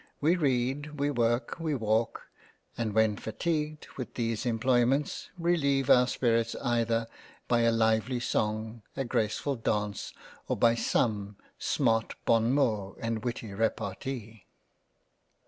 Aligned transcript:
We 0.19 0.35
read, 0.35 0.97
we 0.99 1.11
work, 1.11 1.59
we 1.59 1.75
walk, 1.75 2.23
and 2.75 2.93
when 2.95 3.17
fatigued 3.17 3.85
with 3.97 4.15
these 4.15 4.47
Employments 4.47 5.29
releive 5.37 5.91
our 5.91 6.07
spirits, 6.07 6.55
either 6.55 7.05
by 7.47 7.59
a 7.59 7.71
lively 7.71 8.19
song, 8.19 8.81
a 8.97 9.05
graceful 9.05 9.57
Dance, 9.57 10.11
or 10.47 10.57
by 10.57 10.73
some 10.73 11.35
smart 11.59 12.15
bon 12.25 12.51
mot, 12.51 12.95
and 12.99 13.23
witty 13.23 13.53
repartee. 13.53 14.47